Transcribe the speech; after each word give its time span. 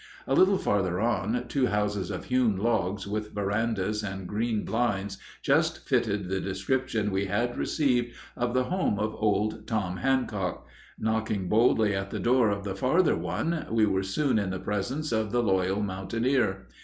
A 0.25 0.33
little 0.33 0.57
farther 0.57 0.99
on, 0.99 1.45
two 1.47 1.67
houses, 1.67 2.09
of 2.09 2.25
hewn 2.25 2.57
logs, 2.57 3.05
with 3.05 3.35
verandas 3.35 4.01
and 4.01 4.27
green 4.27 4.65
blinds, 4.65 5.19
just 5.43 5.87
fitted 5.87 6.27
the 6.27 6.41
description 6.41 7.11
we 7.11 7.25
had 7.25 7.55
received 7.55 8.15
of 8.35 8.55
the 8.55 8.63
home 8.63 8.97
of 8.97 9.13
old 9.13 9.67
Tom 9.67 9.97
Handcock. 9.97 10.65
Knocking 10.97 11.47
boldly 11.49 11.93
at 11.95 12.09
the 12.09 12.19
door 12.19 12.49
of 12.49 12.63
the 12.63 12.73
farther 12.75 13.15
one, 13.15 13.67
we 13.69 13.85
were 13.85 14.01
soon 14.01 14.39
in 14.39 14.49
the 14.49 14.57
presence 14.59 15.11
of 15.11 15.31
the 15.31 15.43
loyal 15.43 15.83
mountaineer. 15.83 16.65